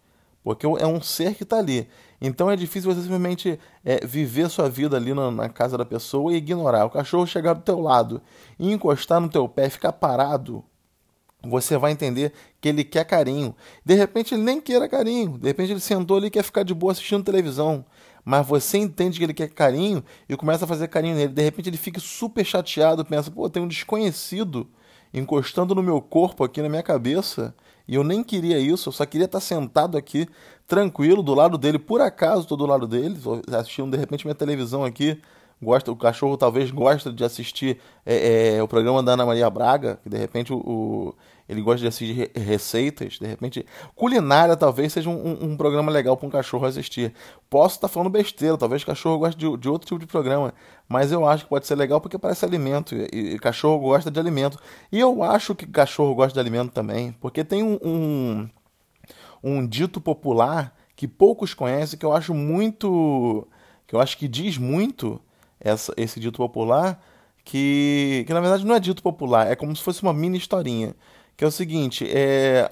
Porque 0.43 0.67
é 0.67 0.87
um 0.87 1.01
ser 1.01 1.35
que 1.35 1.45
está 1.45 1.59
ali. 1.59 1.89
Então 2.21 2.51
é 2.51 2.57
difícil 2.57 2.93
você 2.93 3.01
simplesmente 3.01 3.59
é, 3.85 4.05
viver 4.05 4.49
sua 4.49 4.69
vida 4.69 4.97
ali 4.97 5.15
na, 5.15 5.31
na, 5.31 5.49
casa 5.49 5.79
da 5.79 5.85
pessoa 5.85 6.33
e 6.33 6.37
ignorar. 6.37 6.85
O 6.85 6.91
cachorro 6.91 7.27
chegar 7.27 7.55
do 7.55 7.63
teu 7.63 7.81
lado 7.81 8.21
e 8.59 8.73
encostar 8.73 9.21
no 9.21 9.29
teu 9.29 9.49
pé, 9.49 9.69
ficar 9.69 9.93
parado, 9.93 10.65
você 11.45 11.77
vai 11.77 11.93
entender 11.93 12.33
que 12.61 12.69
ele 12.69 12.85
quer 12.85 13.05
carinho. 13.05 13.55
De 13.85 13.95
repente 13.95 14.35
ele 14.35 14.43
nem 14.43 14.61
queira 14.61 14.89
carinho. 14.89 15.39
De 15.39 15.47
repente 15.47 15.73
ele 15.73 15.81
sentou 15.81 16.17
ali 16.17 16.27
e 16.27 16.31
quer 16.31 16.43
ficar 16.43 16.63
de 16.63 16.75
boa 16.75 16.93
assistindo 16.93 17.25
televisão. 17.25 17.85
Mas 18.25 18.47
você 18.47 18.79
entende 18.79 19.19
que 19.19 19.25
ele 19.25 19.35
quer 19.35 19.49
carinho 19.49 20.03
e 20.29 20.37
começa 20.37 20.65
a 20.65 20.69
fazer 20.69 20.89
carinho 20.89 21.17
nele. 21.17 21.33
De 21.33 21.43
repente 21.43 21.69
ele 21.69 21.77
fica 21.77 22.01
super 22.01 22.45
chateado, 22.45 23.05
pensa, 23.05 23.31
pô, 23.31 23.51
tem 23.51 23.63
um 23.63 23.69
desconhecido 23.69 24.69
encostando 25.13 25.75
no 25.75 25.83
meu 25.83 26.01
corpo 26.01 26.45
aqui 26.45 26.63
na 26.63 26.69
minha 26.69 26.83
cabeça 26.83 27.55
e 27.93 27.95
eu 27.95 28.03
nem 28.03 28.25
queria 28.25 28.59
isso, 28.59 28.89
eu 28.89 28.93
só 28.93 29.05
queria 29.05 29.27
estar 29.27 29.39
sentado 29.39 29.99
aqui, 29.99 30.27
tranquilo, 30.67 31.23
do 31.23 31.35
lado 31.35 31.59
dele. 31.59 31.79
Por 31.79 32.01
acaso 32.01 32.41
estou 32.41 32.57
do 32.57 32.65
lado 32.65 32.87
dele, 32.87 33.19
assistindo 33.55 33.91
de 33.91 33.99
repente 33.99 34.25
minha 34.25 34.35
televisão 34.35 34.83
aqui. 34.83 35.21
Gosta, 35.61 35.93
o 35.93 35.97
cachorro 35.97 36.39
talvez 36.39 36.71
gosta 36.71 37.13
de 37.13 37.23
assistir 37.23 37.79
é, 38.07 38.55
é, 38.57 38.63
o 38.63 38.67
programa 38.67 39.03
da 39.03 39.13
Ana 39.13 39.27
Maria 39.27 39.51
Braga, 39.51 40.01
que 40.03 40.09
de 40.09 40.17
repente 40.17 40.55
o, 40.55 40.57
o 40.57 41.15
ele 41.53 41.61
gosta 41.61 41.81
de 41.81 41.87
assistir 41.87 42.31
receitas, 42.35 43.19
de 43.19 43.27
repente. 43.27 43.67
Culinária 43.95 44.57
talvez 44.57 44.93
seja 44.93 45.11
um, 45.11 45.53
um 45.53 45.57
programa 45.57 45.93
legal 45.93 46.17
para 46.17 46.27
um 46.27 46.31
cachorro 46.31 46.65
assistir. 46.67 47.13
Posso 47.51 47.77
estar 47.77 47.89
tá 47.89 47.93
falando 47.93 48.09
besteira, 48.09 48.57
talvez 48.57 48.83
cachorro 48.83 49.19
goste 49.19 49.39
de, 49.39 49.57
de, 49.59 49.69
outro 49.69 49.87
tipo 49.87 50.01
de 50.01 50.07
programa, 50.07 50.55
mas 50.89 51.13
eu 51.13 51.29
acho 51.29 51.45
que 51.45 51.51
pode 51.51 51.67
ser 51.67 51.75
legal 51.75 52.01
porque 52.01 52.19
parece 52.19 52.45
alimento, 52.45 52.95
e, 52.95 53.35
e 53.35 53.39
cachorro 53.39 53.79
gosta 53.79 54.11
de 54.11 54.19
alimento. 54.19 54.59
E 54.91 54.99
eu 54.99 55.23
acho 55.23 55.55
que 55.55 55.67
cachorro 55.67 56.15
gosta 56.15 56.33
de 56.33 56.41
alimento 56.41 56.73
também, 56.73 57.13
porque 57.21 57.45
tem 57.45 57.63
um, 57.63 57.79
um, 57.83 58.51
um 59.43 59.67
dito 59.67 60.01
popular 60.01 60.75
que 60.97 61.07
poucos 61.07 61.53
conhecem, 61.53 61.99
que 61.99 62.07
eu 62.07 62.15
acho 62.15 62.33
muito. 62.33 63.47
que 63.87 63.95
eu 63.95 64.01
acho 64.01 64.17
que 64.17 64.27
diz 64.27 64.57
muito 64.57 65.21
essa, 65.61 65.93
esse 65.97 66.19
dito 66.19 66.39
popular. 66.39 67.01
Que, 67.45 68.23
que 68.25 68.33
na 68.33 68.41
verdade 68.41 68.65
não 68.65 68.73
é 68.73 68.79
dito 68.79 69.03
popular, 69.03 69.51
é 69.51 69.57
como 69.57 69.75
se 69.75 69.83
fosse 69.83 70.01
uma 70.01 70.13
mini 70.13 70.39
historinha 70.39 70.95
que 71.37 71.45
é 71.45 71.47
o 71.47 71.51
seguinte, 71.51 72.07
é, 72.09 72.69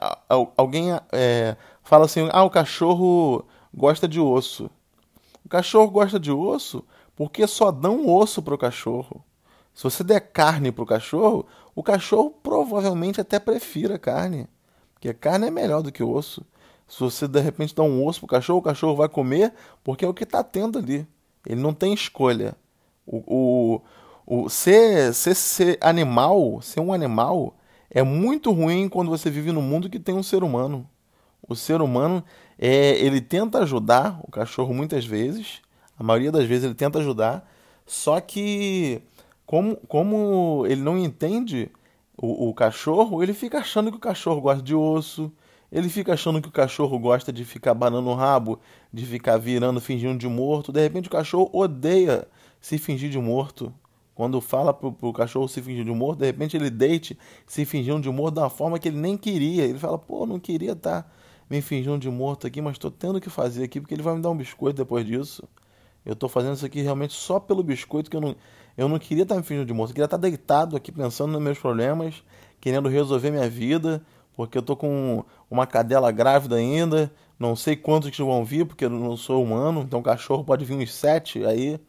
alguém 0.56 0.90
é, 1.12 1.56
fala 1.82 2.04
assim, 2.04 2.28
ah, 2.32 2.44
o 2.44 2.50
cachorro 2.50 3.44
gosta 3.74 4.06
de 4.06 4.20
osso. 4.20 4.70
O 5.44 5.48
cachorro 5.48 5.90
gosta 5.90 6.20
de 6.20 6.30
osso 6.30 6.84
porque 7.16 7.46
só 7.46 7.70
dão 7.70 8.08
osso 8.08 8.42
para 8.42 8.54
o 8.54 8.58
cachorro. 8.58 9.24
Se 9.74 9.84
você 9.84 10.04
der 10.04 10.20
carne 10.20 10.72
para 10.72 10.82
o 10.82 10.86
cachorro, 10.86 11.46
o 11.74 11.82
cachorro 11.82 12.30
provavelmente 12.42 13.20
até 13.20 13.38
prefira 13.38 13.98
carne, 13.98 14.48
porque 14.94 15.12
carne 15.14 15.46
é 15.46 15.50
melhor 15.50 15.82
do 15.82 15.92
que 15.92 16.02
osso. 16.02 16.44
Se 16.86 17.00
você 17.00 17.28
de 17.28 17.40
repente 17.40 17.74
dá 17.74 17.82
um 17.82 18.04
osso 18.04 18.20
para 18.20 18.26
o 18.26 18.28
cachorro, 18.28 18.58
o 18.58 18.62
cachorro 18.62 18.96
vai 18.96 19.08
comer 19.08 19.52
porque 19.84 20.04
é 20.04 20.08
o 20.08 20.14
que 20.14 20.24
está 20.24 20.42
tendo 20.42 20.78
ali. 20.78 21.06
Ele 21.46 21.60
não 21.60 21.72
tem 21.72 21.94
escolha. 21.94 22.56
O, 23.06 23.80
o, 24.26 24.44
o 24.44 24.48
ser, 24.48 25.14
ser, 25.14 25.34
ser 25.34 25.78
animal, 25.80 26.60
ser 26.60 26.80
um 26.80 26.92
animal, 26.92 27.54
é 27.90 28.02
muito 28.02 28.52
ruim 28.52 28.88
quando 28.88 29.08
você 29.08 29.30
vive 29.30 29.52
num 29.52 29.62
mundo 29.62 29.90
que 29.90 29.98
tem 29.98 30.14
um 30.14 30.22
ser 30.22 30.42
humano. 30.44 30.88
O 31.46 31.56
ser 31.56 31.82
humano, 31.82 32.22
é, 32.58 32.98
ele 32.98 33.20
tenta 33.20 33.58
ajudar 33.58 34.20
o 34.22 34.30
cachorro 34.30 34.72
muitas 34.72 35.04
vezes, 35.04 35.60
a 35.98 36.02
maioria 36.02 36.30
das 36.30 36.46
vezes 36.46 36.64
ele 36.64 36.74
tenta 36.74 37.00
ajudar, 37.00 37.50
só 37.84 38.20
que 38.20 39.02
como, 39.44 39.76
como 39.88 40.64
ele 40.68 40.80
não 40.80 40.96
entende 40.96 41.70
o, 42.16 42.50
o 42.50 42.54
cachorro, 42.54 43.22
ele 43.22 43.34
fica 43.34 43.58
achando 43.58 43.90
que 43.90 43.96
o 43.96 44.00
cachorro 44.00 44.40
gosta 44.40 44.62
de 44.62 44.74
osso, 44.74 45.32
ele 45.72 45.88
fica 45.88 46.12
achando 46.12 46.40
que 46.40 46.48
o 46.48 46.52
cachorro 46.52 46.98
gosta 46.98 47.32
de 47.32 47.44
ficar 47.44 47.74
banando 47.74 48.08
o 48.10 48.14
rabo, 48.14 48.60
de 48.92 49.06
ficar 49.06 49.36
virando, 49.38 49.80
fingindo 49.80 50.18
de 50.18 50.28
morto. 50.28 50.72
De 50.72 50.80
repente 50.80 51.08
o 51.08 51.10
cachorro 51.10 51.48
odeia 51.52 52.26
se 52.60 52.76
fingir 52.76 53.10
de 53.10 53.18
morto. 53.18 53.72
Quando 54.20 54.38
fala 54.38 54.74
pro, 54.74 54.92
pro 54.92 55.14
cachorro 55.14 55.48
se 55.48 55.62
fingir 55.62 55.82
de 55.82 55.90
morto, 55.90 56.18
de 56.18 56.26
repente 56.26 56.54
ele 56.54 56.68
deite 56.68 57.18
se 57.46 57.64
fingindo 57.64 58.02
de 58.02 58.10
morto 58.10 58.34
de 58.34 58.40
uma 58.40 58.50
forma 58.50 58.78
que 58.78 58.86
ele 58.86 58.98
nem 58.98 59.16
queria. 59.16 59.64
Ele 59.64 59.78
fala, 59.78 59.96
pô, 59.96 60.26
não 60.26 60.38
queria 60.38 60.72
estar 60.72 61.04
tá 61.04 61.10
me 61.48 61.62
fingindo 61.62 61.96
de 61.96 62.10
morto 62.10 62.46
aqui, 62.46 62.60
mas 62.60 62.74
estou 62.74 62.90
tendo 62.90 63.18
que 63.18 63.30
fazer 63.30 63.64
aqui 63.64 63.80
porque 63.80 63.94
ele 63.94 64.02
vai 64.02 64.14
me 64.14 64.20
dar 64.20 64.28
um 64.28 64.36
biscoito 64.36 64.76
depois 64.76 65.06
disso. 65.06 65.48
Eu 66.04 66.12
estou 66.12 66.28
fazendo 66.28 66.54
isso 66.54 66.66
aqui 66.66 66.82
realmente 66.82 67.14
só 67.14 67.40
pelo 67.40 67.62
biscoito 67.62 68.10
que 68.10 68.16
eu 68.18 68.20
não, 68.20 68.36
eu 68.76 68.90
não 68.90 68.98
queria 68.98 69.22
estar 69.22 69.36
tá 69.36 69.40
me 69.40 69.46
fingindo 69.46 69.64
de 69.64 69.72
morto. 69.72 69.92
Eu 69.92 69.94
queria 69.94 70.04
estar 70.04 70.18
tá 70.18 70.20
deitado 70.20 70.76
aqui 70.76 70.92
pensando 70.92 71.32
nos 71.32 71.40
meus 71.40 71.58
problemas, 71.58 72.22
querendo 72.60 72.90
resolver 72.90 73.30
minha 73.30 73.48
vida, 73.48 74.04
porque 74.36 74.58
eu 74.58 74.60
estou 74.60 74.76
com 74.76 75.24
uma 75.50 75.66
cadela 75.66 76.12
grávida 76.12 76.56
ainda. 76.56 77.10
Não 77.38 77.56
sei 77.56 77.74
quantos 77.74 78.10
que 78.10 78.22
vão 78.22 78.44
vir, 78.44 78.66
porque 78.66 78.84
eu 78.84 78.90
não 78.90 79.16
sou 79.16 79.42
humano. 79.42 79.80
Então 79.80 80.00
o 80.00 80.02
cachorro 80.02 80.44
pode 80.44 80.66
vir 80.66 80.74
uns 80.74 80.92
sete 80.92 81.42
aí. 81.42 81.80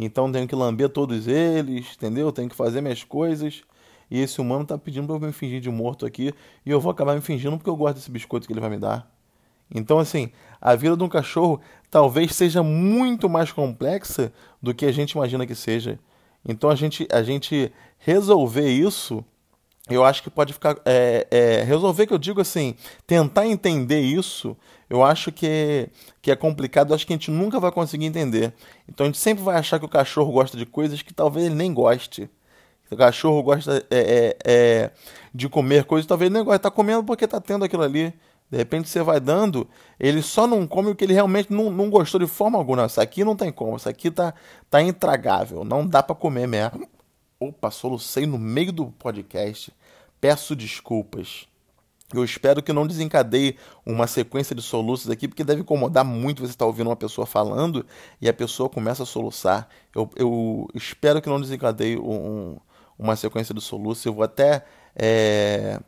Então 0.00 0.30
tenho 0.30 0.46
que 0.46 0.54
lamber 0.54 0.88
todos 0.88 1.26
eles, 1.26 1.94
entendeu? 1.96 2.30
Tenho 2.30 2.48
que 2.48 2.54
fazer 2.54 2.80
minhas 2.80 3.02
coisas. 3.02 3.62
E 4.08 4.20
esse 4.20 4.40
humano 4.40 4.64
tá 4.64 4.78
pedindo 4.78 5.06
para 5.08 5.16
eu 5.16 5.20
me 5.20 5.32
fingir 5.32 5.60
de 5.60 5.68
morto 5.68 6.06
aqui. 6.06 6.32
E 6.64 6.70
eu 6.70 6.80
vou 6.80 6.92
acabar 6.92 7.16
me 7.16 7.20
fingindo 7.20 7.56
porque 7.58 7.68
eu 7.68 7.76
gosto 7.76 7.96
desse 7.96 8.10
biscoito 8.10 8.46
que 8.46 8.52
ele 8.52 8.60
vai 8.60 8.70
me 8.70 8.78
dar. 8.78 9.10
Então, 9.74 9.98
assim, 9.98 10.30
a 10.60 10.76
vida 10.76 10.96
de 10.96 11.02
um 11.02 11.08
cachorro 11.08 11.60
talvez 11.90 12.34
seja 12.34 12.62
muito 12.62 13.28
mais 13.28 13.50
complexa 13.50 14.32
do 14.62 14.72
que 14.72 14.86
a 14.86 14.92
gente 14.92 15.12
imagina 15.12 15.44
que 15.44 15.54
seja. 15.54 15.98
Então, 16.46 16.70
a 16.70 16.76
gente, 16.76 17.06
a 17.10 17.22
gente 17.22 17.72
resolver 17.98 18.70
isso 18.70 19.24
eu 19.88 20.04
acho 20.04 20.22
que 20.22 20.30
pode 20.30 20.52
ficar. 20.52 20.76
É, 20.84 21.26
é, 21.30 21.62
resolver, 21.62 22.06
que 22.06 22.12
eu 22.12 22.18
digo 22.18 22.40
assim, 22.40 22.74
tentar 23.06 23.46
entender 23.46 24.00
isso, 24.00 24.56
eu 24.88 25.04
acho 25.04 25.30
que 25.32 25.88
que 26.22 26.30
é 26.30 26.36
complicado, 26.36 26.90
eu 26.90 26.94
acho 26.94 27.06
que 27.06 27.12
a 27.12 27.16
gente 27.16 27.30
nunca 27.30 27.60
vai 27.60 27.70
conseguir 27.72 28.06
entender. 28.06 28.52
Então 28.88 29.04
a 29.04 29.08
gente 29.08 29.18
sempre 29.18 29.42
vai 29.44 29.56
achar 29.56 29.78
que 29.78 29.84
o 29.84 29.88
cachorro 29.88 30.32
gosta 30.32 30.56
de 30.56 30.66
coisas 30.66 31.02
que 31.02 31.14
talvez 31.14 31.46
ele 31.46 31.54
nem 31.54 31.72
goste. 31.72 32.30
O 32.90 32.96
cachorro 32.96 33.42
gosta 33.42 33.84
é, 33.90 33.98
é, 33.98 34.36
é 34.44 34.90
de 35.34 35.48
comer 35.48 35.84
coisas 35.84 36.06
talvez 36.06 36.28
ele 36.28 36.36
nem 36.36 36.44
goste. 36.44 36.56
Está 36.56 36.70
comendo 36.70 37.04
porque 37.04 37.24
está 37.24 37.40
tendo 37.40 37.64
aquilo 37.64 37.82
ali. 37.82 38.14
De 38.50 38.56
repente 38.56 38.88
você 38.88 39.02
vai 39.02 39.20
dando, 39.20 39.68
ele 40.00 40.22
só 40.22 40.46
não 40.46 40.66
come 40.66 40.90
o 40.90 40.94
que 40.94 41.04
ele 41.04 41.12
realmente 41.12 41.52
não, 41.52 41.70
não 41.70 41.90
gostou 41.90 42.18
de 42.18 42.26
forma 42.26 42.56
alguma. 42.58 42.86
Isso 42.86 43.00
aqui 43.00 43.22
não 43.22 43.36
tem 43.36 43.52
como, 43.52 43.76
isso 43.76 43.88
aqui 43.88 44.10
tá, 44.10 44.32
tá 44.70 44.80
intragável, 44.80 45.64
não 45.64 45.86
dá 45.86 46.02
para 46.02 46.16
comer 46.16 46.48
mesmo. 46.48 46.88
Opa, 47.38 47.70
solucei 47.70 48.26
no 48.26 48.38
meio 48.38 48.72
do 48.72 48.86
podcast. 48.86 49.72
Peço 50.20 50.56
desculpas. 50.56 51.46
Eu 52.12 52.24
espero 52.24 52.62
que 52.62 52.72
não 52.72 52.86
desencadeie 52.86 53.56
uma 53.84 54.06
sequência 54.06 54.54
de 54.54 54.62
soluços 54.62 55.10
aqui, 55.10 55.28
porque 55.28 55.44
deve 55.44 55.60
incomodar 55.60 56.04
muito 56.04 56.40
você 56.40 56.52
estar 56.52 56.64
ouvindo 56.64 56.88
uma 56.88 56.96
pessoa 56.96 57.26
falando 57.26 57.84
e 58.20 58.28
a 58.28 58.32
pessoa 58.32 58.68
começa 58.68 59.02
a 59.02 59.06
soluçar. 59.06 59.68
Eu, 59.94 60.08
eu 60.16 60.68
espero 60.74 61.20
que 61.20 61.28
não 61.28 61.38
desencadeie 61.38 61.98
um, 61.98 62.56
uma 62.98 63.14
sequência 63.14 63.54
de 63.54 63.60
soluços. 63.60 64.06
Eu 64.06 64.14
vou 64.14 64.24
até 64.24 64.64
é, 64.96 65.78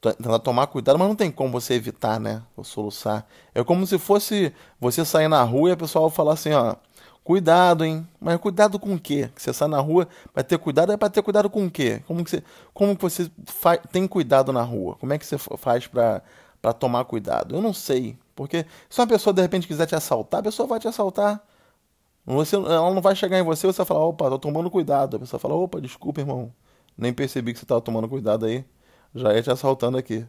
tentar 0.00 0.40
tomar 0.40 0.66
cuidado, 0.66 0.98
mas 0.98 1.06
não 1.06 1.14
tem 1.14 1.30
como 1.30 1.52
você 1.52 1.74
evitar, 1.74 2.18
né? 2.18 2.42
O 2.56 2.64
soluçar. 2.64 3.24
É 3.54 3.62
como 3.62 3.86
se 3.86 3.98
fosse 3.98 4.52
você 4.80 5.04
sair 5.04 5.28
na 5.28 5.42
rua 5.44 5.70
e 5.70 5.72
a 5.72 5.76
pessoa 5.76 6.10
falar 6.10 6.32
assim, 6.32 6.52
ó. 6.52 6.74
Cuidado, 7.28 7.84
hein? 7.84 8.08
Mas 8.18 8.40
cuidado 8.40 8.78
com 8.78 8.94
o 8.94 8.98
quê? 8.98 9.28
Que 9.34 9.42
você 9.42 9.52
sai 9.52 9.68
na 9.68 9.78
rua, 9.80 10.08
vai 10.34 10.42
ter 10.42 10.56
cuidado, 10.56 10.92
é 10.92 10.96
para 10.96 11.10
ter 11.10 11.20
cuidado 11.20 11.50
com 11.50 11.66
o 11.66 11.70
quê? 11.70 12.02
Como 12.06 12.24
que 12.24 12.30
você, 12.30 12.42
como 12.72 12.96
que 12.96 13.02
você 13.02 13.30
tem 13.92 14.08
cuidado 14.08 14.50
na 14.50 14.62
rua? 14.62 14.96
Como 14.98 15.12
é 15.12 15.18
que 15.18 15.26
você 15.26 15.36
faz 15.36 15.86
para 15.86 16.22
tomar 16.80 17.04
cuidado? 17.04 17.54
Eu 17.54 17.60
não 17.60 17.74
sei. 17.74 18.18
Porque 18.34 18.64
se 18.88 18.98
uma 18.98 19.06
pessoa 19.06 19.34
de 19.34 19.42
repente 19.42 19.66
quiser 19.66 19.84
te 19.84 19.94
assaltar, 19.94 20.40
a 20.40 20.42
pessoa 20.42 20.66
vai 20.66 20.80
te 20.80 20.88
assaltar. 20.88 21.46
Você, 22.24 22.56
ela 22.56 22.94
não 22.94 23.02
vai 23.02 23.14
chegar 23.14 23.38
em 23.38 23.42
você 23.42 23.66
e 23.66 23.72
você 23.74 23.76
vai 23.76 23.86
falar, 23.86 24.06
opa, 24.06 24.30
tô 24.30 24.38
tomando 24.38 24.70
cuidado. 24.70 25.18
A 25.18 25.20
pessoa 25.20 25.38
fala, 25.38 25.54
opa, 25.54 25.82
desculpa, 25.82 26.22
irmão. 26.22 26.50
Nem 26.96 27.12
percebi 27.12 27.52
que 27.52 27.58
você 27.58 27.66
tava 27.66 27.82
tomando 27.82 28.08
cuidado 28.08 28.46
aí. 28.46 28.64
Já 29.14 29.34
ia 29.34 29.42
te 29.42 29.50
assaltando 29.50 29.98
aqui. 29.98 30.26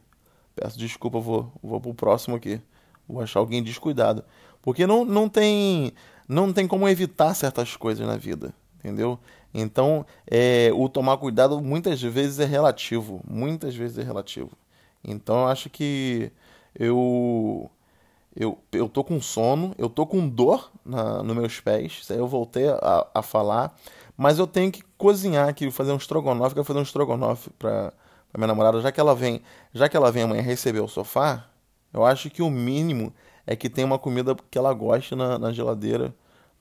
Peço 0.54 0.78
desculpa, 0.78 1.18
vou, 1.18 1.50
vou 1.64 1.80
pro 1.80 1.94
próximo 1.94 2.36
aqui. 2.36 2.62
Vou 3.10 3.22
achar 3.22 3.40
alguém 3.40 3.64
descuidado. 3.64 4.24
Porque 4.62 4.86
não, 4.86 5.04
não 5.04 5.28
tem 5.28 5.94
não 6.28 6.54
tem 6.54 6.68
como 6.68 6.88
evitar 6.88 7.34
certas 7.34 7.76
coisas 7.76 8.06
na 8.06 8.16
vida, 8.16 8.54
entendeu? 8.78 9.20
Então, 9.52 10.06
é, 10.30 10.70
o 10.76 10.88
tomar 10.88 11.18
cuidado 11.18 11.60
muitas 11.60 12.00
vezes 12.00 12.40
é 12.40 12.46
relativo, 12.46 13.20
muitas 13.28 13.76
vezes 13.76 13.98
é 13.98 14.04
relativo. 14.04 14.52
Então, 15.04 15.40
eu 15.40 15.48
acho 15.48 15.70
que 15.72 16.32
eu 16.76 17.70
eu, 18.36 18.60
eu 18.72 18.88
tô 18.88 19.04
com 19.04 19.20
sono, 19.20 19.74
eu 19.78 19.90
tô 19.90 20.06
com 20.06 20.28
dor 20.28 20.72
na, 20.86 21.24
nos 21.24 21.36
meus 21.36 21.60
pés, 21.60 22.08
aí 22.10 22.18
eu 22.18 22.28
voltei 22.28 22.70
a, 22.70 23.08
a 23.16 23.22
falar, 23.22 23.76
mas 24.16 24.38
eu 24.38 24.46
tenho 24.48 24.72
que 24.72 24.84
cozinhar 24.98 25.50
aqui, 25.50 25.70
fazer 25.72 25.92
um 25.92 25.98
estrogonofe, 25.98 26.54
quero 26.54 26.64
fazer 26.64 26.80
um 26.80 26.84
estrogonofe 26.84 27.50
pra 27.58 27.92
minha 28.38 28.48
namorada, 28.48 28.80
já 28.82 28.92
que 28.92 29.00
ela 29.00 29.16
vem, 29.16 29.42
já 29.74 29.90
que 29.90 29.98
ela 29.98 30.12
vem 30.12 30.24
amanhã 30.24 30.42
receber 30.42 30.80
o 30.80 30.88
sofá, 30.88 31.49
eu 31.94 32.06
acho 32.06 32.30
que 32.30 32.42
o 32.42 32.50
mínimo 32.50 33.14
é 33.46 33.56
que 33.56 33.70
tem 33.70 33.84
uma 33.84 33.98
comida 33.98 34.36
que 34.50 34.58
ela 34.58 34.74
goste 34.74 35.16
na, 35.16 35.40
na 35.40 35.52
geladeira 35.52 36.14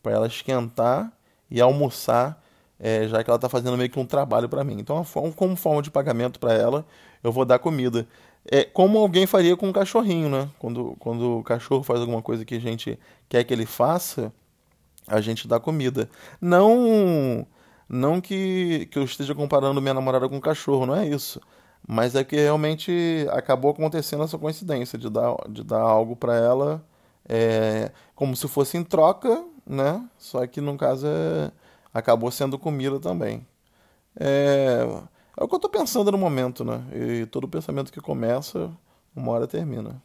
para 0.03 0.13
ela 0.13 0.27
esquentar 0.27 1.13
e 1.51 1.61
almoçar, 1.61 2.43
é, 2.79 3.07
já 3.09 3.23
que 3.23 3.31
ela 3.31 3.39
tá 3.39 3.49
fazendo 3.49 3.77
meio 3.77 3.91
que 3.91 3.99
um 3.99 4.07
trabalho 4.07 4.49
para 4.49 4.65
mim. 4.65 4.79
Então, 4.79 5.05
como 5.37 5.57
forma 5.57 5.83
de 5.83 5.91
pagamento 5.91 6.39
para 6.39 6.53
ela, 6.55 6.87
eu 7.23 7.33
vou 7.33 7.45
dar 7.45 7.59
comida. 7.59 8.07
É 8.51 8.65
como 8.65 8.99
alguém 8.99 9.27
faria 9.27 9.57
com 9.57 9.69
um 9.69 9.73
cachorrinho, 9.73 10.29
né? 10.29 10.49
Quando, 10.59 10.97
quando 10.99 11.39
o 11.39 11.43
cachorro 11.43 11.83
faz 11.83 12.01
alguma 12.01 12.23
coisa 12.23 12.45
que 12.45 12.55
a 12.55 12.61
gente 12.61 12.99
quer 13.29 13.45
que 13.45 13.53
ele 13.53 13.67
faça, 13.67 14.33
a 15.07 15.21
gente 15.21 15.47
dá 15.49 15.61
comida. 15.61 16.09
Não 16.41 17.47
não 17.89 18.21
que, 18.21 18.87
que 18.91 18.99
eu 18.99 19.05
esteja 19.05 19.35
comparando 19.35 19.81
minha 19.81 19.95
namorada 19.95 20.29
com 20.29 20.37
um 20.37 20.41
cachorro, 20.41 20.87
não 20.87 20.95
é 20.95 21.09
isso. 21.09 21.41
Mas 21.91 22.15
é 22.15 22.23
que 22.23 22.37
realmente 22.37 23.27
acabou 23.31 23.71
acontecendo 23.71 24.23
essa 24.23 24.37
coincidência 24.39 24.99
de 24.99 25.09
dar, 25.09 25.35
de 25.49 25.65
dar 25.65 25.81
algo 25.81 26.15
para 26.15 26.37
ela 26.37 26.85
é, 27.29 27.91
como 28.15 28.37
se 28.37 28.47
fosse 28.49 28.77
em 28.77 28.85
troca, 28.85 29.43
né? 29.67 30.07
Só 30.19 30.47
que 30.47 30.61
no 30.61 30.77
caso 30.77 31.07
é, 31.07 31.51
acabou 31.93 32.31
sendo 32.31 32.59
comida 32.59 33.01
também. 33.01 33.47
É, 34.21 34.87
é 35.37 35.45
o 35.45 35.49
que 35.49 35.55
eu 35.55 35.61
tô 35.61 35.69
pensando 35.71 36.13
no 36.13 36.19
momento, 36.19 36.65
né? 36.65 36.83
E 36.93 37.27
todo 37.27 37.49
pensamento 37.49 37.93
que 37.93 38.01
começa, 38.01 38.71
uma 39.17 39.33
hora 39.33 39.47
termina. 39.47 40.03